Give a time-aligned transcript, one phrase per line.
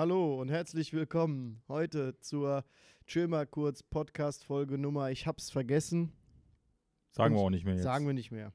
[0.00, 2.64] Hallo und herzlich willkommen heute zur
[3.06, 5.10] Chill mal kurz Podcast Folge Nummer.
[5.10, 6.10] Ich hab's vergessen.
[7.10, 7.82] Sagen Und wir auch nicht mehr jetzt.
[7.82, 8.54] Sagen wir nicht mehr.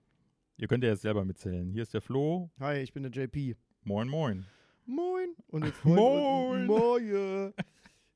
[0.57, 1.69] Ihr könnt ja jetzt selber mitzählen.
[1.69, 2.49] Hier ist der Flo.
[2.59, 3.55] Hi, ich bin der JP.
[3.83, 4.47] Moin, moin.
[4.87, 5.35] Moin.
[5.49, 6.65] Und jetzt Moin.
[6.65, 7.53] Moje.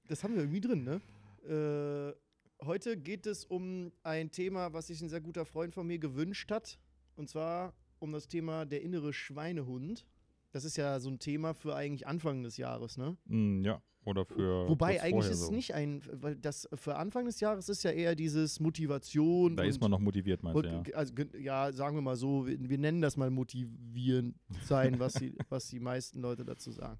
[0.07, 0.99] Das haben wir irgendwie drin, ne?
[1.47, 5.99] Äh, heute geht es um ein Thema, was sich ein sehr guter Freund von mir
[5.99, 6.79] gewünscht hat.
[7.15, 10.03] Und zwar um das Thema der innere Schweinehund.
[10.51, 13.17] Das ist ja so ein Thema für eigentlich Anfang des Jahres, ne?
[13.27, 14.67] Hm, ja, oder für.
[14.67, 15.51] Wobei eigentlich ist es so.
[15.51, 19.55] nicht ein, weil das für Anfang des Jahres ist ja eher dieses Motivation.
[19.55, 20.83] Da und, ist man noch motiviert, meinst du, ja.
[20.95, 25.35] also, ja, sagen wir mal so, wir, wir nennen das mal motivierend sein, was die,
[25.49, 26.99] was die meisten Leute dazu sagen.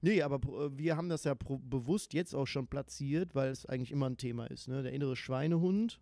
[0.00, 3.92] Nee, aber pro- wir haben das ja bewusst jetzt auch schon platziert, weil es eigentlich
[3.92, 4.68] immer ein Thema ist.
[4.68, 4.82] Ne?
[4.82, 6.00] Der innere Schweinehund.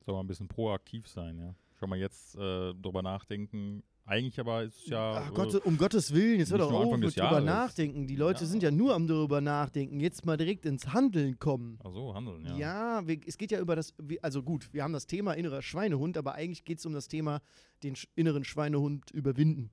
[0.00, 1.54] Soll mal ein bisschen proaktiv sein, ja.
[1.78, 3.82] Schon mal jetzt äh, drüber nachdenken.
[4.04, 5.12] Eigentlich aber ist es ja.
[5.24, 7.44] Ach äh, Gott, um Gottes Willen, jetzt hör doch auf mit drüber Jahres.
[7.44, 8.06] nachdenken.
[8.08, 8.46] Die Leute Ja.
[8.50, 10.00] sind ja nur am drüber nachdenken.
[10.00, 11.78] Jetzt mal direkt ins Handeln kommen.
[11.84, 12.56] Ach so, handeln, ja.
[12.56, 16.18] Ja, wir, es geht ja über das, also gut, wir haben das Thema innerer Schweinehund,
[16.18, 17.40] aber eigentlich geht es um das Thema
[17.84, 19.70] den inneren Schweinehund überwinden.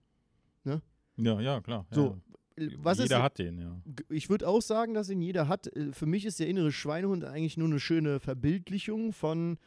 [1.22, 1.86] Ja, ja, klar.
[1.92, 2.18] So,
[2.58, 2.64] ja.
[2.66, 3.82] äh, was Jeder ist, hat den, ja.
[4.10, 5.68] Ich würde auch sagen, dass ihn jeder hat.
[5.76, 9.58] Äh, Für mich ist der innere Schweinehund eigentlich nur eine schöne Verbildlichung von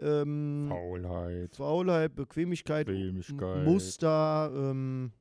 [0.00, 5.12] ähm, Faulheit, Faulheit, Bequemlichkeit, Bequemlichkeit, Muster, ähm,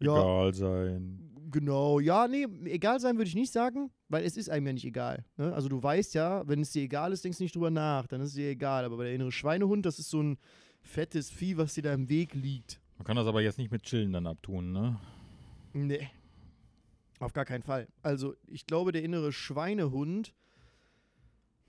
[0.00, 1.30] ja, egal sein.
[1.50, 2.00] genau.
[2.00, 5.24] Ja, nee, egal sein würde ich nicht sagen, weil es ist einem ja nicht egal.
[5.36, 5.52] Ne?
[5.52, 8.20] Also du weißt ja, wenn es dir egal ist, denkst du nicht drüber nach, dann
[8.20, 8.84] ist es dir egal.
[8.84, 10.38] Aber bei der innere Schweinehund, das ist so ein
[10.82, 12.80] fettes Vieh, was dir da im Weg liegt.
[12.98, 15.00] Man kann das aber jetzt nicht mit Chillen dann abtun, ne?
[15.72, 16.08] Nee.
[17.18, 17.88] Auf gar keinen Fall.
[18.02, 20.34] Also, ich glaube, der innere Schweinehund,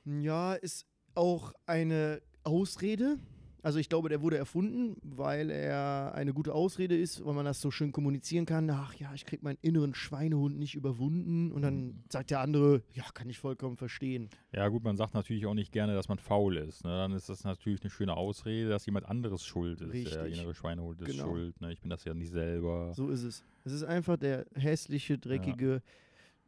[0.05, 0.85] ja, ist
[1.15, 3.17] auch eine Ausrede.
[3.63, 7.61] Also, ich glaube, der wurde erfunden, weil er eine gute Ausrede ist, weil man das
[7.61, 8.69] so schön kommunizieren kann.
[8.69, 11.51] Ach ja, ich krieg meinen inneren Schweinehund nicht überwunden.
[11.51, 14.29] Und dann sagt der andere, ja, kann ich vollkommen verstehen.
[14.53, 16.83] Ja, gut, man sagt natürlich auch nicht gerne, dass man faul ist.
[16.83, 16.91] Ne?
[16.91, 19.91] Dann ist das natürlich eine schöne Ausrede, dass jemand anderes schuld ist.
[20.11, 20.37] Der Richtig.
[20.37, 21.23] innere Schweinehund ist Genau.
[21.29, 21.59] schuld.
[21.59, 21.73] Ne?
[21.73, 22.93] Ich bin das ja nicht selber.
[22.93, 23.43] So ist es.
[23.63, 25.81] Es ist einfach der hässliche, dreckige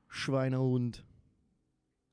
[0.08, 1.04] Schweinehund.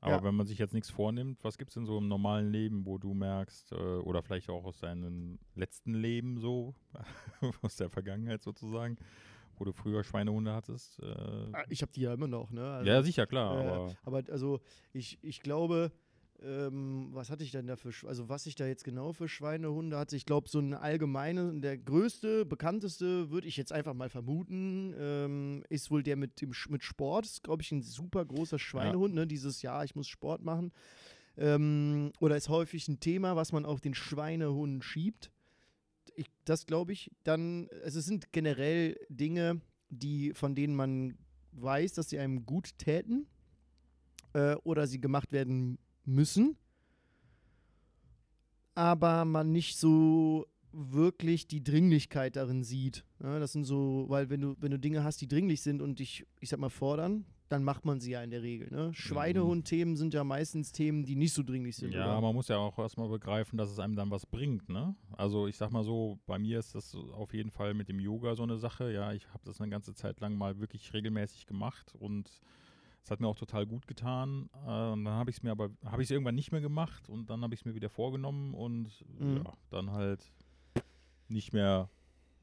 [0.05, 0.23] Aber ja.
[0.25, 2.99] wenn man sich jetzt nichts vornimmt, was gibt es denn so im normalen Leben, wo
[2.99, 6.75] du merkst, äh, oder vielleicht auch aus deinem letzten Leben so,
[7.63, 8.99] aus der Vergangenheit sozusagen,
[9.57, 11.01] wo du früher Schweinehunde hattest?
[11.01, 11.07] Äh,
[11.53, 12.71] Ah, Ich habe die ja immer noch, ne?
[12.71, 13.57] Also, ja, sicher, klar.
[13.57, 14.61] Äh, aber aber also
[14.93, 15.91] ich, ich glaube,
[16.45, 19.97] ähm, was hatte ich denn da für, also was ich da jetzt genau für Schweinehunde
[19.97, 24.95] hatte, ich glaube so ein allgemeine, der größte, bekannteste, würde ich jetzt einfach mal vermuten,
[24.99, 29.15] ähm, ist wohl der mit dem mit Sport, ist glaube ich ein super großer Schweinehund,
[29.15, 29.27] ne?
[29.27, 30.73] dieses Jahr, ich muss Sport machen.
[31.37, 35.31] Ähm, oder ist häufig ein Thema, was man auf den Schweinehund schiebt.
[36.15, 37.11] Ich, das glaube ich.
[37.25, 41.17] Dann, also es sind generell Dinge, die, von denen man
[41.53, 43.27] weiß, dass sie einem gut täten
[44.33, 46.57] äh, oder sie gemacht werden müssen,
[48.75, 53.05] aber man nicht so wirklich die Dringlichkeit darin sieht.
[53.23, 56.01] Ja, das sind so, weil wenn du, wenn du Dinge hast, die dringlich sind und
[56.01, 58.69] dich, ich sag mal, fordern, dann macht man sie ja in der Regel.
[58.71, 58.93] Ne?
[58.93, 61.93] Schweinehund-Themen sind ja meistens Themen, die nicht so dringlich sind.
[61.95, 62.21] ja, oder?
[62.21, 64.97] man muss ja auch erstmal begreifen, dass es einem dann was bringt, ne?
[65.13, 68.35] Also ich sag mal so, bei mir ist das auf jeden Fall mit dem Yoga
[68.35, 68.93] so eine Sache.
[68.93, 72.41] Ja, ich habe das eine ganze Zeit lang mal wirklich regelmäßig gemacht und
[73.05, 74.49] es hat mir auch total gut getan.
[74.67, 77.09] Äh, und dann habe ich es mir aber, habe ich es irgendwann nicht mehr gemacht
[77.09, 79.37] und dann habe ich es mir wieder vorgenommen und Mhm.
[79.45, 80.33] ja, dann halt
[81.29, 81.91] nicht mehr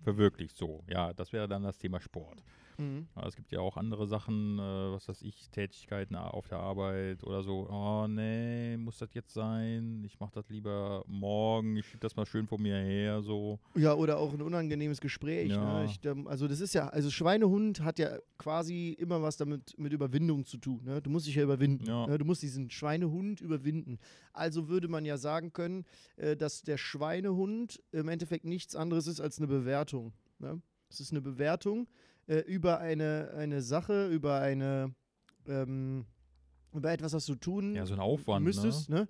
[0.03, 0.83] verwirklicht so.
[0.87, 2.43] Ja, das wäre dann das Thema Sport.
[2.81, 3.07] Mhm.
[3.13, 7.23] Aber es gibt ja auch andere Sachen, äh, was weiß ich, Tätigkeiten auf der Arbeit
[7.23, 7.67] oder so.
[7.69, 10.03] Oh nee, muss das jetzt sein?
[10.05, 11.77] Ich mache das lieber morgen.
[11.77, 13.21] Ich schiebe das mal schön vor mir her.
[13.21, 13.59] So.
[13.75, 15.51] Ja, oder auch ein unangenehmes Gespräch.
[15.51, 15.83] Ja.
[15.83, 15.85] Ne?
[15.85, 20.45] Ich, also das ist ja, also Schweinehund hat ja quasi immer was damit mit Überwindung
[20.45, 20.83] zu tun.
[20.83, 21.01] Ne?
[21.01, 21.85] Du musst dich ja überwinden.
[21.85, 22.07] Ja.
[22.07, 22.17] Ne?
[22.17, 23.99] Du musst diesen Schweinehund überwinden.
[24.33, 25.85] Also würde man ja sagen können,
[26.15, 30.13] äh, dass der Schweinehund im Endeffekt nichts anderes ist als eine Bewertung.
[30.39, 30.61] Ne?
[30.89, 31.87] Es ist eine Bewertung
[32.31, 34.95] äh, über eine, eine Sache, über eine
[35.47, 36.05] ähm,
[36.73, 38.45] über etwas, was du tun Ja, so ein Aufwand.
[38.45, 38.89] müsstest.
[38.89, 39.01] Ne?
[39.01, 39.07] Ne?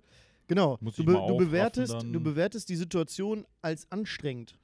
[0.48, 0.76] Genau.
[0.78, 2.12] Du, be du, bewertest, dann.
[2.12, 4.58] du bewertest die Situation als anstrengend.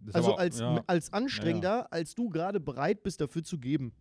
[0.00, 3.92] Das Also aber, als, ja, als anstrengender, als du gerade bereit bist, dafür zu geben.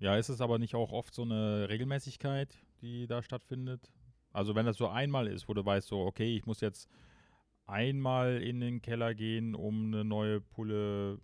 [0.00, 3.92] ja, ist es aber nicht auch oft so eine Regelmäßigkeit, die da stattfindet?
[4.32, 6.88] Also wenn das so einmal ist, wo du weißt, so, okay, ich muss jetzt
[7.66, 11.20] einmal in den Keller gehen, um eine neue Pulle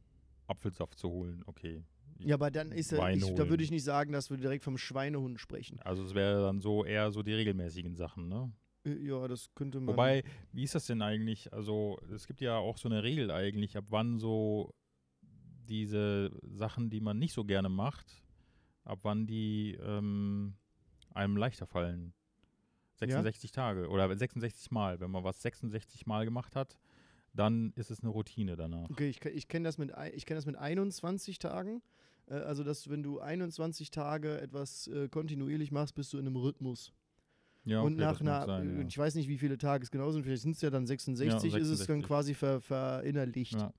[0.46, 1.42] Apfelsaft zu holen.
[1.46, 1.84] Okay.
[2.18, 4.78] Ja, aber dann ist er, ich, da würde ich nicht sagen, dass wir direkt vom
[4.78, 5.80] Schweinehund sprechen.
[5.80, 8.52] Also es wäre dann so eher so die regelmäßigen Sachen, ne?
[8.84, 9.88] Äh, Ja, das könnte man.
[9.94, 10.22] Wobei,
[10.52, 11.52] wie ist das denn eigentlich?
[11.52, 14.74] Also, es gibt ja auch so eine Regel eigentlich, ab wann so
[15.68, 18.22] diese Sachen, die man nicht so gerne macht,
[18.84, 20.54] ab wann die ähm,
[21.14, 22.14] einem leichter fallen.
[22.96, 25.00] 66 Tage oder 66 Mal.
[25.00, 26.78] Wenn man was 66 Mal gemacht hat,
[27.34, 28.90] dann ist es eine Routine danach.
[28.90, 31.82] Okay, ich, ich kenne das, mit ich kenn das mit 21 Tagen.
[32.26, 36.36] Äh, also, dass wenn du 21 Tage etwas äh, kontinuierlich machst, bist du in einem
[36.36, 36.92] Rhythmus.
[37.64, 38.86] Ja, und okay, nach das mag einer, sein, ja.
[38.86, 41.54] ich weiß nicht, wie viele Tage es genau sind, vielleicht sind es ja dann 66,
[41.54, 42.06] ist es dann 66.
[42.06, 43.52] quasi ver, verinnerlicht.
[43.54, 43.72] Ja.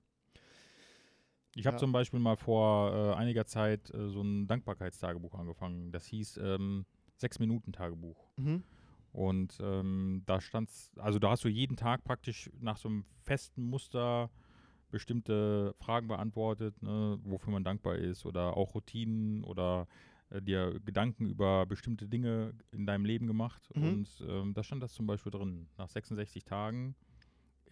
[1.54, 1.78] Ich habe Ja.
[1.78, 5.92] zum Beispiel mal vor äh, einiger Zeit äh, so ein Dankbarkeitstagebuch angefangen.
[5.92, 6.86] Das hieß ähm,
[7.16, 8.30] Sechs-Minuten-Tagebuch.
[8.36, 8.62] Mhm.
[9.14, 13.62] Und ähm, da stand's, also da hast du jeden Tag praktisch nach so einem festen
[13.62, 14.28] Muster
[14.90, 19.86] bestimmte Fragen beantwortet, ne, wofür man dankbar ist oder auch Routinen oder
[20.30, 23.70] äh, dir Gedanken über bestimmte Dinge in deinem Leben gemacht.
[23.74, 23.82] Mhm.
[23.84, 25.68] Und ähm, da stand das zum Beispiel drin.
[25.78, 26.96] Nach 66 Tagen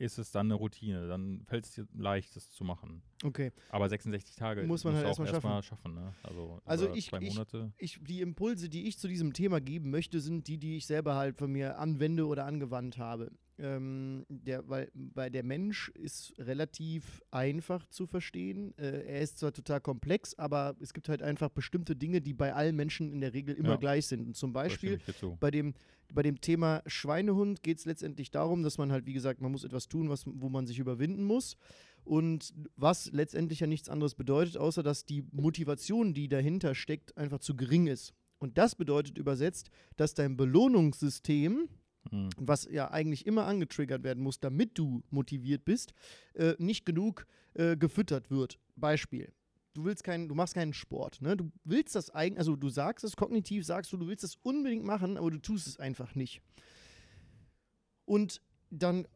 [0.03, 1.07] ist es dann eine Routine.
[1.07, 3.03] Dann fällt es dir leicht, das zu machen.
[3.25, 3.53] Okay.
[3.71, 5.95] Aber 66 Tage Muss man halt erstmal erstmal schaffen.
[5.95, 6.13] ne?
[6.25, 7.39] Also, Also ich- zwei ich-.
[7.79, 11.15] Ich, die Impulse, die ich zu diesem Thema geben möchte, sind die, die ich selber
[11.15, 13.31] halt von mir anwende oder angewandt habe.
[13.63, 18.77] Ähm, der, weil, weil der Mensch ist relativ einfach zu verstehen.
[18.77, 22.53] Äh, er ist zwar total komplex, aber es gibt halt einfach bestimmte Dinge, die bei
[22.55, 23.77] allen Menschen in der Regel immer Ja.
[23.77, 24.27] gleich sind.
[24.27, 24.99] Und zum Beispiel
[25.39, 25.75] bei dem,
[26.13, 29.63] bei dem Thema Schweinehund geht es letztendlich darum, dass man halt, wie gesagt, man muss
[29.63, 31.57] etwas tun, was, wo man sich überwinden muss.
[32.05, 37.39] Und was letztendlich ja nichts anderes bedeutet, außer dass die Motivation, die dahinter steckt, einfach
[37.39, 38.13] zu gering ist.
[38.39, 41.69] Und das bedeutet übersetzt, dass dein Belohnungssystem,
[42.11, 42.31] Mhm.
[42.37, 45.95] was ja eigentlich immer angetriggert werden muss, damit du motiviert bist,
[46.35, 48.59] äh, nicht genug äh, gefüttert wird.
[48.77, 49.33] Beispiel.
[49.75, 51.37] Du willst keinen, du machst keinen Sport, ne?
[51.37, 54.85] Du willst das eigentlich, also du sagst es kognitiv, sagst du, du willst es unbedingt
[54.85, 56.43] machen, aber du tust es einfach nicht.
[58.05, 59.07] Und dann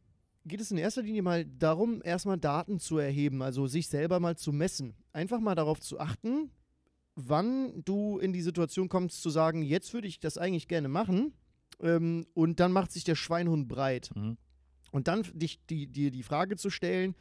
[0.46, 4.36] geht es in erster Linie mal darum, erstmal Daten zu erheben, also sich selber mal
[4.36, 4.94] zu messen.
[5.12, 6.50] Einfach mal darauf zu achten,
[7.16, 11.32] wann du in die Situation kommst zu sagen, jetzt würde ich das eigentlich gerne machen.
[11.80, 14.10] Ähm, und dann macht sich der Schweinhund breit.
[14.14, 14.36] Mhm.
[14.92, 17.14] Und dann dich die, dir die Frage zu stellen,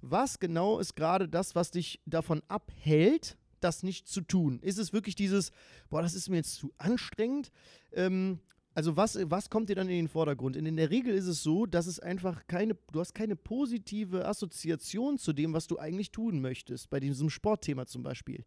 [0.00, 4.60] was genau ist gerade das, was dich davon abhält, das nicht zu tun?
[4.60, 5.50] Ist es wirklich dieses,
[5.88, 7.50] boah, das ist mir jetzt zu anstrengend?
[7.92, 8.40] Ähm,
[8.74, 10.56] also was, was kommt dir dann in den Vordergrund?
[10.56, 14.26] Und in der Regel ist es so, dass es einfach keine, du hast keine positive
[14.26, 18.44] Assoziation zu dem, was du eigentlich tun möchtest, bei diesem Sportthema zum Beispiel.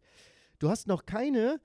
[0.60, 1.60] Du hast noch keine,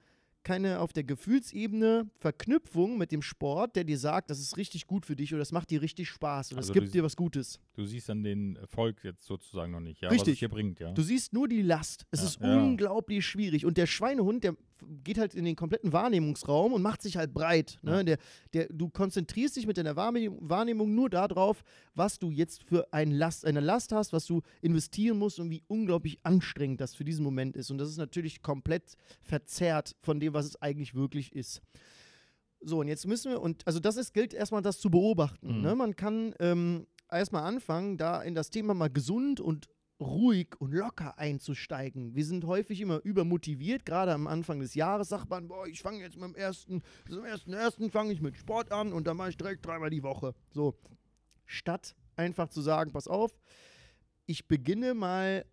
[0.46, 5.06] keine auf der Gefühlsebene Verknüpfung mit dem Sport, der dir sagt, das ist richtig gut
[5.06, 7.16] für dich oder das macht dir richtig Spaß oder es Also du gibt dir was
[7.18, 7.60] Gutes.
[7.74, 10.36] Du siehst dann den Erfolg jetzt sozusagen noch nicht, ja, was Richtig.
[10.36, 10.92] es dir bringt, ja.
[10.94, 12.06] Du siehst nur die Last.
[12.12, 12.64] Es Ja, ist ja.
[12.64, 13.66] unglaublich schwierig.
[13.66, 14.56] Und der Schweinehund, der
[15.04, 17.80] geht halt in den kompletten Wahrnehmungsraum und macht sich halt breit.
[17.82, 17.98] Ne?
[17.98, 18.04] Ja.
[18.04, 18.18] Der,
[18.54, 21.64] der, du konzentrierst dich mit deiner Wahrnehmung, Wahrnehmung nur darauf,
[21.94, 25.64] was du jetzt für ein Last, eine Last hast, was du investieren musst und wie
[25.68, 27.72] unglaublich anstrengend das für diesen Moment ist.
[27.72, 31.62] Und das ist natürlich komplett verzerrt von dem, was es eigentlich wirklich ist.
[32.62, 35.58] So, und jetzt müssen wir, und also das ist, gilt erstmal das zu beobachten.
[35.58, 35.62] Mhm.
[35.62, 35.76] Ne?
[35.76, 39.70] Man kann ähm, erstmal anfangen, da in das Thema mal gesund und
[40.00, 42.16] ruhig und locker einzusteigen.
[42.16, 46.00] Wir sind häufig immer übermotiviert, gerade am Anfang des Jahres sagt man, boah, ich fange
[46.00, 49.30] jetzt mit dem ersten, zum ersten, ersten fange ich mit Sport an und dann mache
[49.30, 50.34] ich direkt dreimal die Woche.
[50.52, 50.78] So,
[51.46, 53.38] statt einfach zu sagen, pass auf,
[54.26, 55.46] ich beginne mal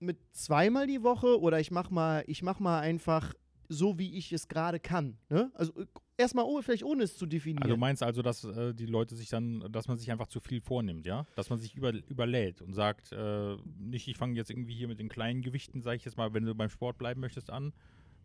[0.00, 3.32] mit zweimal die Woche oder ich mach mal, ich mach mal einfach
[3.68, 5.18] so, wie ich es gerade kann.
[5.28, 5.50] Ne?
[5.54, 5.72] Also
[6.16, 7.62] erstmal oh, vielleicht ohne es zu definieren.
[7.62, 10.40] Also du meinst also, dass äh, die Leute sich dann, dass man sich einfach zu
[10.40, 11.26] viel vornimmt, ja?
[11.36, 14.98] Dass man sich über, überlädt und sagt, äh, nicht, ich fange jetzt irgendwie hier mit
[14.98, 17.72] den kleinen Gewichten, sage ich jetzt mal, wenn du beim Sport bleiben möchtest, an,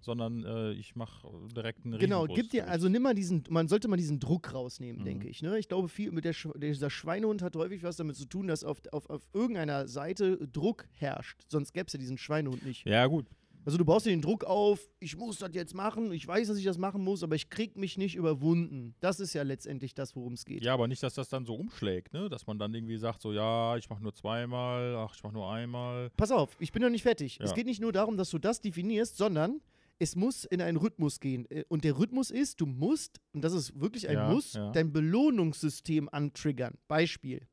[0.01, 3.87] sondern äh, ich mache direkt einen Genau, gib dir, also nimm mal diesen, man sollte
[3.89, 5.05] mal diesen Druck rausnehmen, Mhm.
[5.05, 5.41] denke ich.
[5.41, 5.59] Ne?
[5.59, 8.81] Ich glaube, viel mit der, dieser Schweinehund hat häufig was damit zu tun, dass auf,
[8.93, 11.41] auf, auf irgendeiner Seite Druck herrscht.
[11.49, 12.85] Sonst gäbe es ja diesen Schweinehund nicht.
[12.85, 13.25] Ja, gut.
[13.69, 16.57] Also du baust dir den Druck auf, ich muss das jetzt machen, ich weiß, dass
[16.57, 18.95] ich das machen muss, aber ich krieg mich nicht überwunden.
[18.99, 20.63] Das ist ja letztendlich das, worum es geht.
[20.63, 22.29] Ja, aber nicht, dass das dann so umschlägt, ne?
[22.29, 25.51] Dass man dann irgendwie sagt, so, ja, ich mache nur zweimal, ach, ich mache nur
[25.51, 26.09] einmal.
[26.17, 27.37] Pass auf, ich bin noch nicht fertig.
[27.39, 27.55] Es Ja.
[27.55, 29.61] geht nicht nur darum, dass du das definierst, sondern
[29.99, 31.45] es muss in einen Rhythmus gehen.
[31.51, 34.71] Äh, Und der Rhythmus ist, du musst, und das ist wirklich ein Ja, Muss, ja.
[34.71, 36.73] dein Belohnungssystem antriggern.
[36.87, 37.47] Beispiel.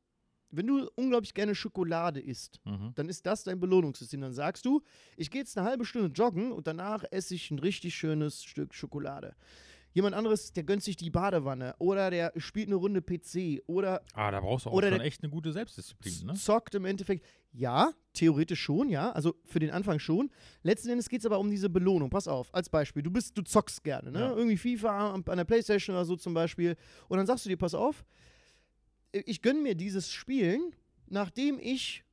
[0.49, 2.91] Wenn du unglaublich gerne Schokolade isst, Mhm.
[2.95, 4.21] dann ist das dein Belohnungssystem.
[4.21, 4.81] Dann sagst du,
[5.17, 8.73] ich gehe jetzt eine halbe Stunde joggen und danach esse ich ein richtig schönes Stück
[8.73, 9.35] Schokolade.
[9.93, 14.29] Jemand anderes, der gönnt sich die Badewanne oder der spielt eine Runde PC oder Ah,
[14.29, 16.33] da brauchst du auch schon der- echt eine gute Selbstdisziplin, ne?
[16.35, 17.25] zockt im Endeffekt.
[17.51, 19.11] Ja, theoretisch schon, ja.
[19.13, 20.29] Also für den Anfang schon.
[20.61, 22.11] Letzten Endes geht es aber um diese Belohnung.
[22.11, 23.01] Pass auf, als Beispiel.
[23.01, 24.19] Du bist, du zockst gerne, ne?
[24.19, 24.35] Ja.
[24.35, 26.75] Irgendwie FIFA an der Playstation oder so zum Beispiel.
[27.07, 28.05] Und dann sagst du dir, pass auf,
[29.11, 30.73] ich gönne mir dieses Spielen,
[31.07, 32.03] nachdem ich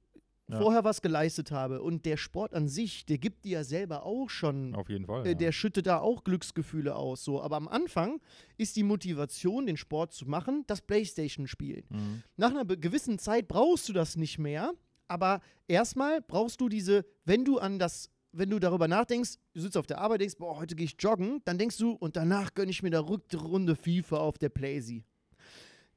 [0.46, 0.60] Ja.
[0.60, 4.28] vorher was geleistet habe und der Sport an sich, der gibt dir ja selber auch
[4.28, 5.24] schon Auf jeden Fall.
[5.24, 5.34] äh, ja.
[5.34, 7.24] der schüttet da auch Glücksgefühle aus.
[7.24, 7.40] So.
[7.40, 8.20] Aber am Anfang
[8.58, 11.84] ist die Motivation, den Sport zu machen, das Playstation-Spielen.
[11.88, 12.22] Mhm.
[12.36, 14.72] Nach einer gewissen Zeit brauchst du das nicht mehr,
[15.08, 19.78] aber erstmal brauchst du diese, wenn du an das, wenn du darüber nachdenkst, du sitzt
[19.78, 22.70] auf der Arbeit, denkst, boah, heute gehe ich joggen, dann denkst du, und danach gönne
[22.70, 25.04] ich mir eine Runde FIFA auf der Playsee.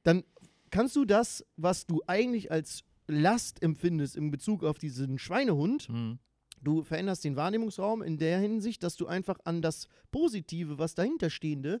[0.04, 0.24] Dann
[0.70, 6.18] kannst du das, was du eigentlich als Last empfindest in Bezug auf diesen Schweinehund, Mhm.
[6.62, 11.80] Du veränderst den Wahrnehmungsraum in der Hinsicht, dass du einfach an das Positive, was dahinterstehende,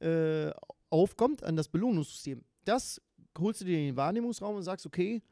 [0.00, 0.50] äh,
[0.90, 2.44] aufkommt, an das Belohnungssystem.
[2.64, 3.00] Das
[3.38, 5.22] holst du dir in den Wahrnehmungsraum und sagst, okay,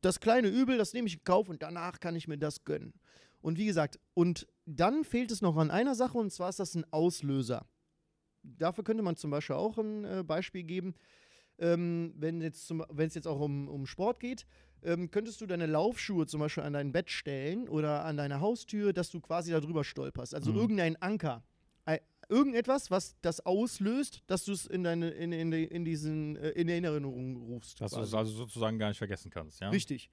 [0.00, 2.94] das kleine Übel, das nehme ich in Kauf und danach kann ich mir das gönnen.
[3.40, 6.74] Und wie gesagt, und dann fehlt es noch an einer Sache und zwar ist das
[6.74, 7.66] ein Auslöser.
[8.42, 10.94] Dafür könnte man zum Beispiel auch ein äh, Beispiel geben,
[11.58, 14.46] ähm, wenn jetzt zum- wenn es jetzt auch um, um Sport geht,
[14.82, 18.92] ähm, könntest du deine Laufschuhe zum Beispiel an dein Bett stellen oder an deine Haustür,
[18.92, 20.34] dass du quasi darüber stolperst.
[20.34, 20.58] Also Mhm.
[20.58, 21.42] irgendein Anker.
[22.30, 26.68] Irgendetwas, was das auslöst, dass du es in, deine, in, in, in, diesen, äh, in
[26.68, 27.80] Erinnerung rufst.
[27.80, 29.70] Dass du es also sozusagen gar nicht vergessen kannst, ja?
[29.70, 30.10] Richtig.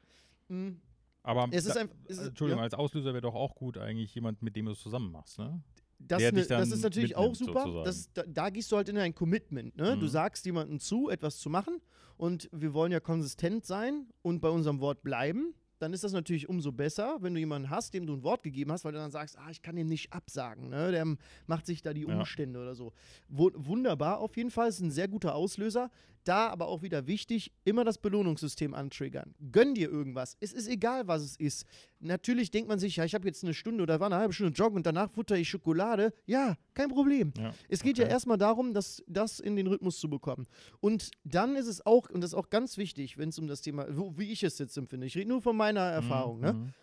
[0.48, 0.80] Mhm.
[1.24, 1.96] Aber Es ist da- einfach.
[2.08, 2.64] es ist- Entschuldigung, ja.
[2.64, 5.62] als Auslöser wäre doch auch gut eigentlich jemand, mit dem du es zusammen machst, ne?
[6.00, 7.84] Das, ne, das ist natürlich auch super.
[7.84, 9.76] Das, da, da gehst du halt in ein Commitment.
[9.78, 9.98] Ne?
[9.98, 10.10] Du Mhm.
[10.10, 11.82] sagst jemandem zu, etwas zu machen
[12.18, 15.54] und wir wollen ja konsistent sein und bei unserem Wort bleiben.
[15.80, 18.72] Dann ist das natürlich umso besser, wenn du jemanden hast, dem du ein Wort gegeben
[18.72, 20.70] hast, weil du dann sagst, ah, ich kann dem nicht absagen.
[20.70, 20.92] Ne?
[20.92, 21.06] Der
[21.48, 22.18] macht sich da die Ja.
[22.18, 22.94] Umstände oder so.
[23.28, 25.92] Wu wunderbar auf jeden Fall, ist ein sehr guter Auslöser.
[26.26, 29.36] Da aber auch wieder wichtig, immer das Belohnungssystem antriggern.
[29.52, 30.36] Gönn dir irgendwas.
[30.40, 31.66] Es ist egal, was es ist.
[32.00, 34.52] Natürlich denkt man sich, ja, ich habe jetzt eine Stunde oder war eine halbe Stunde
[34.54, 36.14] joggen und danach futter ich Schokolade.
[36.26, 37.32] Ja, kein Problem.
[37.38, 37.54] Ja.
[37.70, 38.14] Es geht ja Okay.
[38.14, 40.48] erstmal darum, das, das in den Rhythmus zu bekommen.
[40.82, 43.62] Und dann ist es auch, und das ist auch ganz wichtig, wenn es um das
[43.62, 46.54] Thema, wo, wie ich es jetzt empfinde, ich rede nur von meiner Erfahrung, ne?
[46.54, 46.74] Mhm.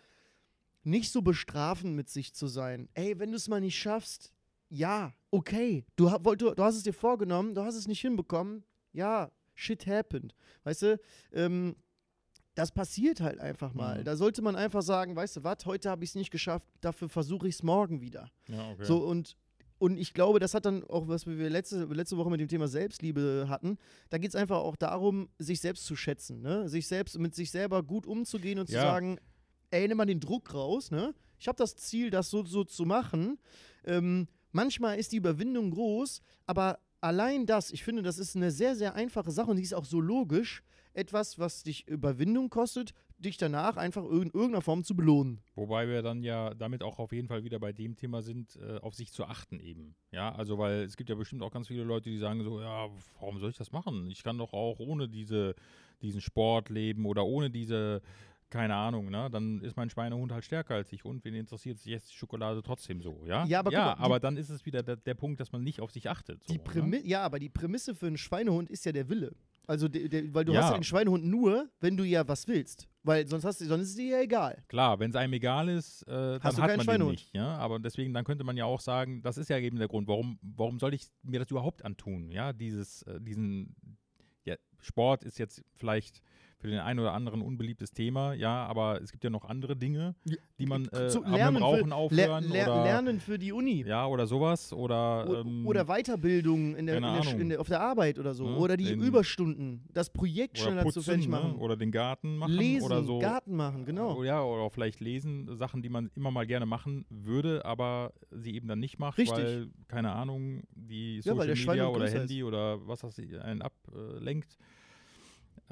[0.83, 2.87] nicht so bestrafend mit sich zu sein.
[2.93, 4.33] Ey, wenn du es mal nicht schaffst,
[4.69, 5.85] ja, okay.
[5.95, 8.63] Du, du, du hast es dir vorgenommen, du hast es nicht hinbekommen.
[8.93, 10.33] Ja, shit happened.
[10.63, 10.99] Weißt du,
[11.33, 11.75] ähm,
[12.55, 13.99] das passiert halt einfach mal.
[13.99, 14.03] Mhm.
[14.05, 17.09] Da sollte man einfach sagen, weißt du was, heute habe ich es nicht geschafft, dafür
[17.09, 18.29] versuche ich es morgen wieder.
[18.47, 18.85] Ja, okay.
[18.85, 19.35] So und
[19.79, 22.69] und ich glaube, das hat dann auch, was wir letzte, letzte Woche mit dem Thema
[22.69, 23.77] Selbstliebe hatten,
[24.09, 26.69] da geht es einfach auch darum, sich selbst zu schätzen, ne?
[26.69, 28.81] Sich selbst, mit sich selber gut umzugehen und zu Ja.
[28.83, 29.17] sagen,
[29.71, 31.13] ey, nimm mal den Druck raus, ne?
[31.37, 33.39] Ich habe das Ziel, das so, so zu machen.
[33.83, 38.75] Ähm, manchmal ist die Überwindung groß, aber allein das, ich finde, das ist eine sehr,
[38.75, 40.63] sehr einfache Sache und die ist auch so logisch.
[40.95, 45.41] Etwas, was dich Überwindung kostet, dich danach einfach in irgendeiner Form zu belohnen.
[45.55, 48.77] Wobei wir dann ja damit auch auf jeden Fall wieder bei dem Thema sind, äh,
[48.77, 49.95] auf sich zu achten eben.
[50.11, 52.89] Ja, also weil es gibt ja bestimmt auch ganz viele Leute, die sagen so, ja,
[53.19, 54.07] warum soll ich das machen?
[54.11, 55.55] Ich kann doch auch ohne diese,
[56.03, 58.03] diesen Sport leben oder ohne diese,
[58.53, 59.29] keine Ahnung, ne?
[59.31, 62.61] Dann ist mein Schweinehund halt stärker als ich und wen interessiert sich jetzt die Schokolade
[62.61, 63.45] trotzdem so, ja?
[63.45, 65.63] Ja, aber ja, mal, die- aber dann ist es wieder der, der Punkt, dass man
[65.63, 66.43] nicht auf sich achtet.
[66.45, 67.01] So, Die ne?
[67.03, 69.35] Ja, aber die Prämisse für einen Schweinehund ist ja der Wille.
[69.65, 70.61] Also, der, der, weil du Ja.
[70.61, 72.87] hast ja einen Schweinehund nur, wenn du ja was willst.
[73.01, 74.61] Weil sonst, hast du, sonst ist es dir ja egal.
[74.67, 77.11] Klar, wenn es einem egal ist, äh, dann Hast du hat keinen man den Schweinehund.
[77.11, 77.33] nicht.
[77.33, 77.55] Ja?
[77.57, 80.37] Aber deswegen, dann könnte man ja auch sagen, das ist ja eben der Grund, warum,
[80.41, 82.29] warum soll ich mir das überhaupt antun?
[82.29, 83.73] Ja, dieses, äh, diesen,
[84.45, 86.21] ja, Sport ist jetzt vielleicht
[86.63, 90.15] für den einen oder anderen unbeliebtes Thema, ja, aber es gibt ja noch andere Dinge,
[90.23, 93.83] Ja, die man äh, Zu dem Rauchen für, aufhören ler, oder, Lernen für die Uni.
[93.85, 97.67] ja, oder sowas oder, O- ähm, oder Weiterbildung in der, in der, in der, auf
[97.67, 98.47] der Arbeit oder so.
[98.47, 98.55] Ne?
[98.55, 99.83] Oder die Den- Überstunden.
[99.93, 101.31] Das Projekt schneller zu fertig ne?
[101.31, 101.55] machen.
[101.57, 103.19] oder den Garten machen Lesen, oder so.
[103.19, 104.15] Garten machen, genau.
[104.19, 108.55] Oh Ja, oder vielleicht lesen, Sachen, die man immer mal gerne machen würde, aber sie
[108.55, 109.37] eben dann nicht macht, Richtig.
[109.37, 114.57] weil, keine Ahnung, die Ja, Social der Media oder Handy oder was das einen ablenkt.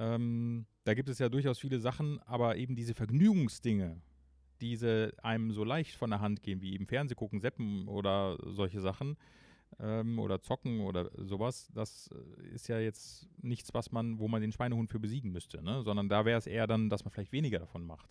[0.02, 4.02] Ähm, da gibt es ja durchaus viele Sachen, aber eben diese Vergnügungsdinge,
[4.60, 8.82] diese einem so leicht von der Hand gehen, wie eben Fernseh gucken, Seppen oder solche
[8.82, 9.16] Sachen
[9.80, 12.10] ähm, oder zocken oder sowas, das
[12.42, 15.84] äh, ist ja jetzt nichts, was man, wo man den Schweinehund für besiegen müsste, ne?
[15.84, 18.10] sondern da wäre es eher dann, dass man vielleicht weniger davon macht.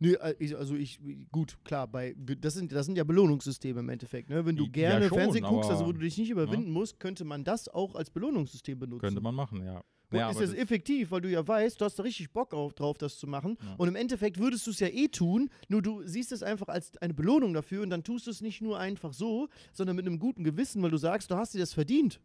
[0.00, 1.00] Nö, äh, ich- also ich,
[1.32, 4.30] gut, klar, bei, das, sind, das sind ja Belohnungssysteme im Endeffekt.
[4.30, 4.46] Ne?
[4.46, 7.24] Wenn du Ja, gerne schon, Fernsehen guckst, also wo du dich nicht überwinden musst, könnte
[7.24, 9.00] man das auch als Belohnungssystem benutzen.
[9.00, 9.82] Könnte man machen, ja.
[10.10, 12.72] Und Ja, ist das- effektiv, weil du ja weißt, du hast da richtig Bock auf,
[12.72, 13.58] drauf, das zu machen.
[13.60, 13.74] Ja.
[13.76, 16.96] Und im Endeffekt würdest du es ja eh tun, nur du siehst es einfach als
[16.98, 20.18] eine Belohnung dafür und dann tust du es nicht nur einfach so, sondern mit einem
[20.18, 22.20] guten Gewissen, weil du sagst, du hast dir das verdient.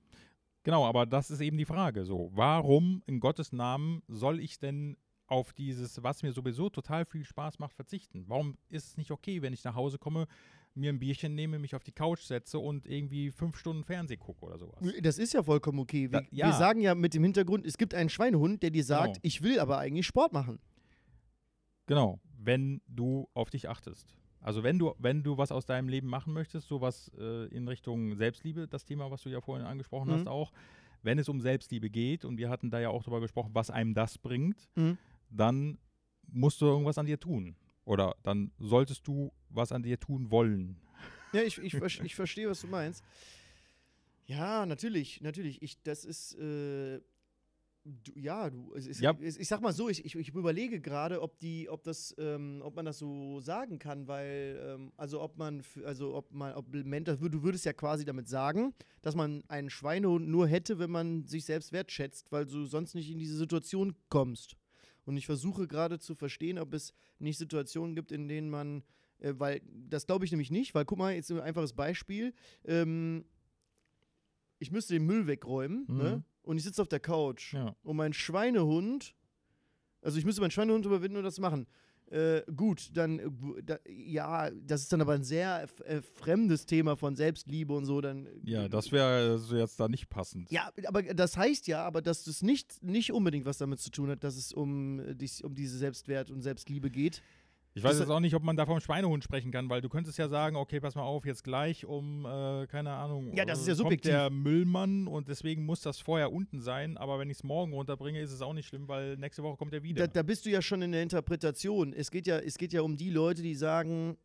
[0.63, 2.05] Genau, aber das ist eben die Frage.
[2.05, 4.95] So, warum in Gottes Namen soll ich denn
[5.27, 8.25] auf dieses, was mir sowieso total viel Spaß macht, verzichten?
[8.27, 10.27] Warum ist es nicht okay, wenn ich nach Hause komme,
[10.75, 14.43] mir ein Bierchen nehme, mich auf die Couch setze und irgendwie fünf Stunden Fernseh gucke
[14.45, 14.83] oder sowas?
[15.01, 16.11] Das ist ja vollkommen okay.
[16.11, 16.47] Wir, Da- ja.
[16.47, 19.19] wir sagen ja mit dem Hintergrund, es gibt einen Schweinehund, der dir sagt, Genau.
[19.23, 20.59] ich will aber eigentlich Sport machen.
[21.85, 24.15] Genau, wenn du auf dich achtest.
[24.41, 28.15] Also wenn du, wenn du was aus deinem Leben machen möchtest, sowas äh, in Richtung
[28.15, 30.13] Selbstliebe, das Thema, was du ja vorhin angesprochen Mhm.
[30.15, 30.51] hast, auch,
[31.01, 33.93] wenn es um Selbstliebe geht, und wir hatten da ja auch darüber gesprochen, was einem
[33.93, 34.97] das bringt, Mhm.
[35.35, 35.77] Dann
[36.27, 37.55] musst du irgendwas an dir tun.
[37.85, 40.77] Oder dann solltest du was an dir tun wollen.
[41.33, 43.03] Ja, ich, ich, ich verstehe, was du meinst.
[44.25, 45.61] Ja, natürlich, natürlich.
[45.61, 47.01] Ich, das ist, äh,
[47.83, 49.13] du, ja, du, es Ja.
[49.19, 52.61] es- ich sag mal so, ich, ich, ich überlege gerade, ob die, ob das, ähm,
[52.63, 56.73] ob man das so sagen kann, weil, ähm, also ob man, also ob man, ob
[56.73, 61.25] Mental, du würdest ja quasi damit sagen, dass man einen Schweinehund nur hätte, wenn man
[61.27, 64.55] sich selbst wertschätzt, weil du sonst nicht in diese Situation kommst.
[65.05, 68.83] Und ich versuche gerade zu verstehen, ob es nicht Situationen gibt, in denen man
[69.19, 72.33] äh, weil das glaube ich nämlich nicht, weil guck mal, jetzt ein einfaches Beispiel.
[72.65, 73.25] Ähm,
[74.59, 75.97] ich müsste den Müll wegräumen Mhm.
[75.97, 76.23] ne?
[76.41, 77.75] und ich sitze auf der Couch Ja.
[77.83, 79.15] und mein Schweinehund,
[80.01, 81.67] also ich müsste meinen Schweinehund überwinden und das machen.
[82.11, 83.29] Äh, gut, dann, äh,
[83.65, 88.01] da, ja, das ist dann aber ein sehr äh, fremdes Thema von Selbstliebe und so.
[88.01, 90.51] Dann, Ja, das wäre so jetzt da nicht passend.
[90.51, 94.09] ja, aber das heißt ja, aber dass das nicht, nicht unbedingt was damit zu tun
[94.09, 97.21] hat, dass es um, äh, dies, um diese Selbstwert und Selbstliebe geht.
[97.75, 100.17] Ich weiß jetzt auch nicht, ob man da vom Schweinehund sprechen kann, weil du könntest
[100.19, 103.65] ja sagen, okay, pass mal auf, jetzt gleich um, äh, keine Ahnung, Ja, das ist
[103.67, 104.11] äh, ja subjektiv.
[104.11, 107.73] kommt der Müllmann und deswegen muss das vorher unten sein, aber wenn ich es morgen
[107.73, 110.05] runterbringe, ist es auch nicht schlimm, weil nächste Woche kommt er wieder.
[110.07, 111.93] Da, da bist du ja schon in der Interpretation.
[111.93, 114.17] Es geht ja, es geht ja um die Leute, die sagen,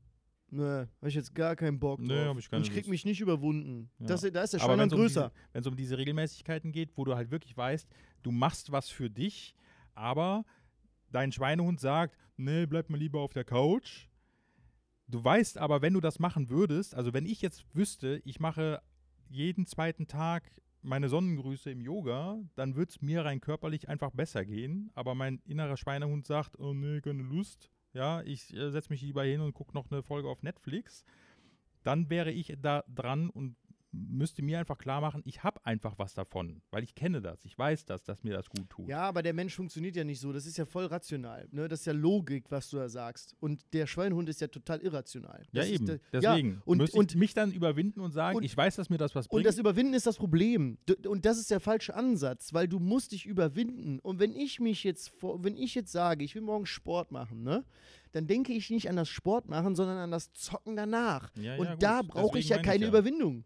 [0.50, 2.26] ne, habe ich jetzt gar keinen Bock Nee, drauf.
[2.26, 2.90] hab ich keine und ich krieg Lust.
[2.90, 3.88] mich nicht überwunden.
[3.98, 4.08] Ja.
[4.08, 5.30] Das, da ist der wenn Schweinehund es um, größer.
[5.34, 7.88] diese- wenn's um diese Regelmäßigkeiten geht, wo du halt wirklich weißt,
[8.24, 9.54] du machst was für dich,
[9.94, 10.44] aber
[11.10, 14.06] dein Schweinehund sagt, nee, bleib mal lieber auf der Couch.
[15.06, 18.82] Du weißt aber, wenn du das machen würdest, also wenn ich jetzt wüsste, ich mache
[19.30, 20.50] jeden zweiten Tag
[20.82, 24.90] meine Sonnengrüße im Yoga, dann würde es mir rein körperlich einfach besser gehen.
[24.94, 27.70] Aber mein innerer Schweinehund sagt, oh nee, keine Lust.
[27.94, 31.04] Ja, ich äh, setze mich lieber hin und gucke noch eine Folge auf Netflix.
[31.82, 33.56] Dann wäre ich da dran und
[34.08, 37.58] müsste mir einfach klar machen, ich habe einfach was davon, weil ich kenne das, ich
[37.58, 38.88] weiß das, dass mir das gut tut.
[38.88, 40.32] Ja, aber der Mensch funktioniert ja nicht so.
[40.32, 41.48] Das ist ja voll rational.
[41.50, 41.68] Ne?
[41.68, 43.34] Das ist ja Logik, was du da sagst.
[43.40, 45.40] Und der Schweinehund ist ja total irrational.
[45.52, 45.86] Ja, Das ist eben.
[45.86, 48.98] der- Deswegen Ja, und, und, mich dann überwinden und sagen, und- ich weiß, dass mir
[48.98, 49.46] das was und bringt.
[49.46, 50.78] das Überwinden ist das Problem.
[51.06, 53.98] Und das ist der falsche Ansatz, weil du musst dich überwinden.
[54.00, 57.64] Und wenn ich mich jetzt, wenn ich jetzt sage, ich will morgen Sport machen, ne?
[58.12, 61.30] Dann denke ich nicht an das Sport machen, sondern an das Zocken danach.
[61.36, 62.88] Ja, Und ja, da brauche ich ja keine ja.
[62.88, 63.44] Überwindung.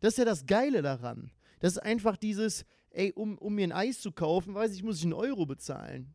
[0.00, 1.30] Das ist ja das Geile daran.
[1.60, 4.98] Das ist einfach dieses, ey, um, um mir ein Eis zu kaufen, weiß ich, muss
[4.98, 6.14] ich einen Euro bezahlen.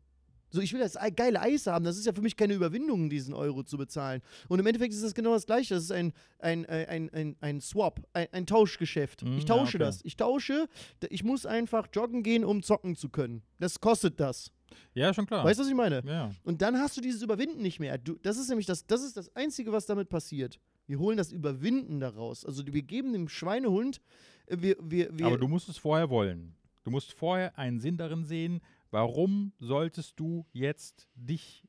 [0.50, 1.84] So, ich will das ei- geile Eis haben.
[1.84, 4.22] Das ist ja für mich keine Überwindung, diesen Euro zu bezahlen.
[4.48, 5.74] Und im Endeffekt ist das genau das Gleiche.
[5.74, 9.24] Das ist ein, ein, ein, ein, ein, ein Swap, ein, ein Tauschgeschäft.
[9.24, 9.84] Mm, ich ja, tausche okay.
[9.84, 10.00] das.
[10.04, 10.68] Ich tausche,
[11.10, 13.42] ich muss einfach joggen gehen, um zocken zu können.
[13.58, 14.50] Das kostet das.
[14.94, 15.44] Ja, schon klar.
[15.44, 16.02] Weißt du, was ich meine?
[16.06, 16.30] ja.
[16.44, 17.98] Und dann hast du dieses Überwinden nicht mehr.
[17.98, 20.58] Du, das ist nämlich das, das ist das Einzige, was damit passiert.
[20.86, 22.44] Wir holen das Überwinden daraus.
[22.44, 24.00] Also wir geben dem Schweinehund,
[24.46, 26.54] äh, wir, wir, wir, Aber du musst es vorher wollen.
[26.84, 31.64] Du musst vorher einen Sinn darin sehen, warum solltest du jetzt dich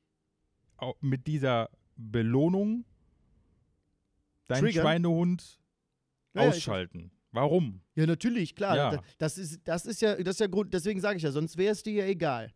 [1.01, 2.85] mit dieser Belohnung
[4.47, 4.83] deinen Triggern?
[4.83, 5.59] Schweinehund
[6.33, 7.11] Ja, ausschalten?
[7.31, 7.81] Warum?
[7.95, 8.75] Ja, natürlich, klar.
[8.75, 8.91] Ja.
[8.91, 11.57] Da- Das, ist, das ist ja, das ist ja Grund, deswegen sage ich ja, sonst
[11.57, 12.53] wäre es dir ja egal.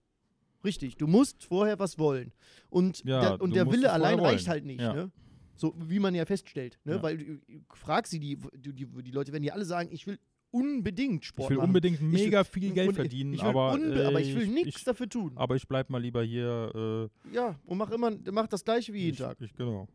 [0.64, 2.34] Richtig, du musst vorher was wollen.
[2.70, 4.50] Und, Ja, der, und der Wille allein reicht wollen.
[4.50, 4.94] halt nicht, Ja.
[4.94, 5.12] ne?
[5.56, 7.04] So wie man ja feststellt, ne?
[7.04, 7.40] Weil du,
[7.76, 10.18] frag sie, die, die, die, die Leute werden ja alle sagen, ich will
[10.54, 11.68] unbedingt Sport Ich will machen.
[11.70, 14.78] unbedingt will- mega viel Geld verdienen, ich will aber, äh, aber ich will ich, nichts
[14.80, 15.32] ich, dafür tun.
[15.36, 17.10] aber ich bleib mal lieber hier.
[17.34, 19.38] Ja, und mach immer, mach das gleiche wie Äh, jeden ich, Tag.
[19.42, 19.88] ich, genau.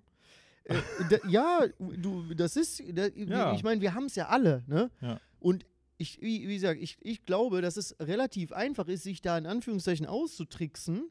[0.65, 0.75] Äh,
[1.11, 3.55] da, ja, du, das ist, da, Ja.
[3.55, 4.91] ich meine, wir haben es ja alle, ne?
[5.01, 5.21] Ja.
[5.41, 5.65] Und
[5.97, 9.47] ich, wie, wie gesagt, ich, ich glaube, dass es relativ einfach ist, sich da in
[9.47, 11.11] Anführungszeichen auszutricksen.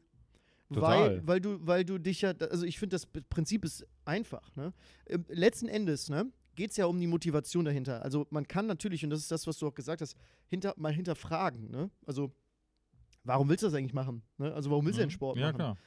[0.70, 0.80] Weil,
[1.16, 1.26] Total.
[1.26, 4.54] weil, du, weil du dich ja, also ich finde, das Prinzip ist einfach.
[4.54, 4.74] Ne?
[5.06, 8.02] Ähm, letzten Endes ne, geht es ja um die Motivation dahinter.
[8.02, 10.16] Also man kann natürlich, und das ist das, was du auch gesagt hast,
[10.48, 11.70] hinter, mal hinterfragen.
[11.70, 11.88] Ne?
[12.04, 12.32] Also,
[13.22, 14.22] warum willst du das eigentlich machen?
[14.38, 14.52] Ne?
[14.52, 15.12] Also, warum willst du denn Mhm.
[15.12, 15.54] Sport Ja, machen?
[15.56, 15.78] klar.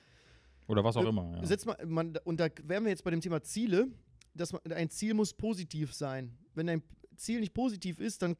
[0.68, 1.36] Oder was auch Äh, immer.
[1.38, 1.46] Ja.
[1.46, 3.90] Setz mal, man, und da wären wir jetzt bei dem Thema Ziele,
[4.34, 6.38] dass man, ein Ziel muss positiv sein.
[6.56, 6.82] Wenn ein
[7.18, 8.38] Ziel nicht positiv ist, dann,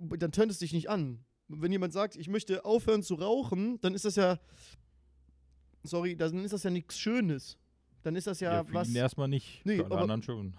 [0.00, 1.24] dann tönt es dich nicht an.
[1.48, 4.40] Wenn jemand sagt, ich möchte aufhören zu rauchen, dann ist das ja,
[5.82, 7.58] sorry, dann ist das ja nichts Schönes.
[8.02, 8.88] Dann ist das ja, ja, was.
[8.94, 10.54] erstmal nicht, Nee, für alle aber- anderen schon.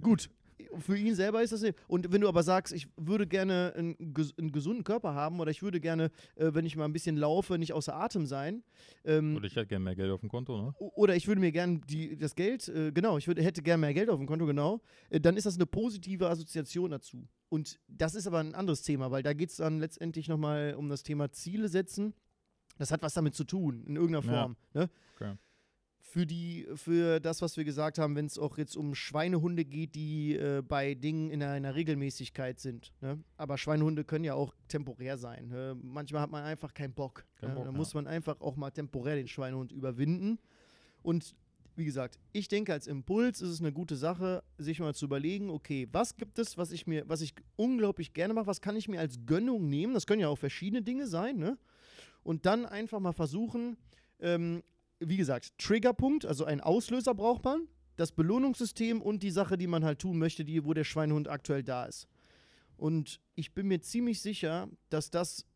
[0.00, 0.30] Gut,
[0.78, 1.78] für ihn selber ist das nicht.
[1.88, 5.62] Und wenn du aber sagst, ich würde gerne einen, einen gesunden Körper haben oder ich
[5.62, 8.62] würde gerne, äh, wenn ich mal ein bisschen laufe, nicht außer Atem sein.
[9.04, 10.74] Ähm, Und ich hätte gerne mehr Geld auf dem Konto, ne?
[10.78, 11.80] Oder ich würde mir gerne
[12.18, 14.80] das Geld, äh, genau, ich würde, hätte gerne mehr Geld auf dem Konto, genau.
[15.10, 17.26] Äh, dann ist das eine positive Assoziation dazu.
[17.48, 20.88] Und das ist aber ein anderes Thema, weil da geht es dann letztendlich nochmal um
[20.88, 22.14] das Thema Ziele setzen.
[22.78, 24.40] Das hat was damit zu tun, in irgendeiner Ja.
[24.40, 24.56] Form.
[24.72, 24.90] Ne?
[25.14, 25.34] Okay.
[26.14, 29.96] Für die, für das, was wir gesagt haben, wenn es auch jetzt um Schweinehunde geht,
[29.96, 32.92] die äh, bei Dingen in einer Regelmäßigkeit sind.
[33.00, 33.18] Ne?
[33.36, 35.48] Aber Schweinehunde können ja auch temporär sein.
[35.48, 35.76] Ne?
[35.82, 37.26] Manchmal hat man einfach keinen Bock.
[37.34, 37.54] Kein ne?
[37.56, 37.76] Bock, da ja.
[37.76, 40.38] muss man einfach auch mal temporär den Schweinehund überwinden.
[41.02, 41.34] Und
[41.74, 45.50] wie gesagt, ich denke, als Impuls ist es eine gute Sache, sich mal zu überlegen,
[45.50, 48.86] okay, was gibt es, was ich mir, was ich unglaublich gerne mache, was kann ich
[48.86, 49.94] mir als Gönnung nehmen?
[49.94, 51.58] Das können ja auch verschiedene Dinge sein, ne?
[52.22, 53.76] Und dann einfach mal versuchen,
[54.20, 54.62] ähm,
[55.08, 59.84] wie gesagt, Triggerpunkt, also ein Auslöser braucht man, das Belohnungssystem und die Sache, die man
[59.84, 62.08] halt tun möchte, die, wo der Schweinehund aktuell da ist.
[62.76, 65.46] Und ich bin mir ziemlich sicher, dass das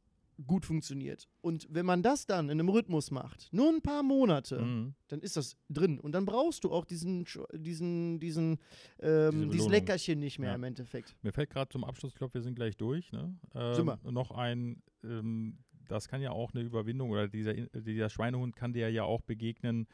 [0.46, 1.28] gut funktioniert.
[1.40, 4.94] Und wenn man das dann in einem Rhythmus macht, nur ein paar Monate, Mhm.
[5.08, 5.98] dann ist das drin.
[5.98, 8.58] Und dann brauchst du auch diesen, diesen, diesen,
[9.00, 9.66] Diese ähm, dieses.
[9.68, 10.54] Leckerchen nicht mehr Ja.
[10.54, 11.16] im Endeffekt.
[11.22, 13.10] Mir fällt gerade zum Abschluss, ich glaube, wir sind gleich durch.
[13.10, 13.36] Ne?
[13.52, 13.92] Ähm.
[14.12, 15.58] Noch ein, ähm,
[15.88, 19.86] das kann ja auch eine Überwindung oder dieser, dieser Schweinehund kann dir ja auch begegnen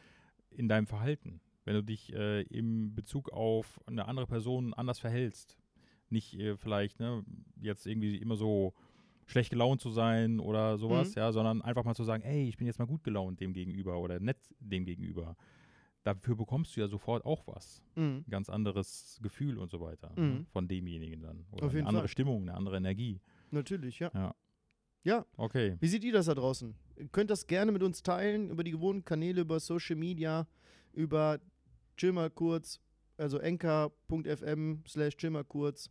[0.50, 1.40] in deinem Verhalten.
[1.64, 5.56] Wenn du dich äh, im Bezug auf eine andere Person anders verhältst.
[6.10, 7.24] Nicht äh, vielleicht ne,
[7.60, 8.74] jetzt irgendwie immer so
[9.26, 11.18] schlecht gelaunt zu sein oder sowas, Mhm.
[11.20, 13.98] ja, sondern einfach mal zu sagen, ey, ich bin jetzt mal gut gelaunt dem gegenüber
[13.98, 15.34] oder nett dem gegenüber.
[16.02, 18.24] Dafür bekommst du ja sofort auch was Mhm.
[18.26, 20.28] ein ganz anderes Gefühl und so weiter Mhm.
[20.28, 21.46] ne, von demjenigen dann.
[21.52, 22.08] Oder Auf jeden eine andere Fall.
[22.08, 23.22] Stimmung, eine andere Energie.
[23.50, 24.10] Natürlich, ja.
[24.12, 24.34] Ja.
[25.04, 25.26] Ja.
[25.36, 25.76] Okay.
[25.80, 26.74] Wie seht ihr das da draußen?
[26.96, 30.46] Ihr könnt das gerne mit uns teilen über die gewohnten Kanäle, über Social Media,
[30.92, 31.40] über
[31.96, 32.80] chill mal kurz,
[33.16, 35.90] also enker.fm slash chill mal kurz.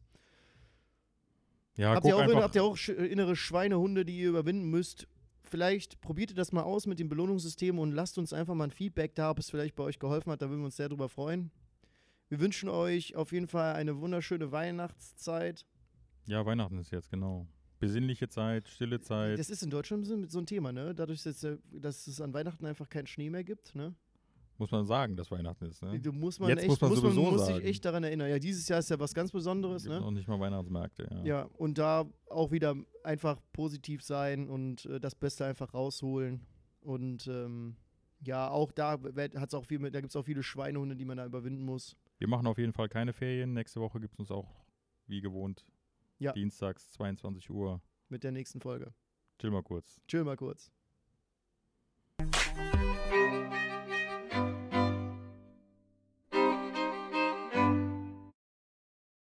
[1.76, 5.08] Ja, habt, ihr auch, habt ihr auch innere Schweinehunde, die ihr überwinden müsst?
[5.44, 8.72] Vielleicht probiert ihr das mal aus mit dem Belohnungssystem und lasst uns einfach mal ein
[8.72, 10.42] Feedback da, ob es vielleicht bei euch geholfen hat.
[10.42, 11.52] Da würden wir uns sehr drüber freuen.
[12.30, 15.66] Wir wünschen euch auf jeden Fall eine wunderschöne Weihnachtszeit.
[16.26, 17.48] ja, Weihnachten ist jetzt, genau.
[17.88, 19.40] Besinnliche Zeit, stille Zeit.
[19.40, 20.94] Das ist in Deutschland so ein Thema, ne?
[20.96, 23.94] Dadurch, dass, äh, dass es an Weihnachten einfach keinen Schnee mehr gibt, ne?
[24.58, 25.82] muss man sagen, dass Weihnachten ist.
[25.82, 26.00] Ne?
[26.00, 28.30] Du muss man Jetzt echt, muss man sowieso muss sich echt daran erinnern.
[28.30, 30.02] Ja, dieses Jahr ist ja was ganz Besonderes, Gibt ne?
[30.02, 31.08] noch nicht mal Weihnachtsmärkte.
[31.12, 31.24] Ja.
[31.24, 36.46] Ja, und da auch wieder einfach positiv sein und äh, das Beste einfach rausholen.
[36.82, 37.76] Und ähm,
[38.22, 39.00] ja, auch da
[39.36, 41.98] hat's auch viel mit, da gibt es auch viele Schweinehunde, die man da überwinden muss.
[42.20, 43.54] Wir machen auf jeden Fall keine Ferien.
[43.54, 44.50] Nächste Woche gibt es uns auch,
[45.08, 45.66] wie gewohnt,
[46.24, 46.32] Ja.
[46.32, 47.82] dienstags 22 Uhr.
[48.10, 48.94] Mit der nächsten Folge.
[49.40, 50.02] Chill mal kurz.
[50.08, 50.72] Chill mal kurz.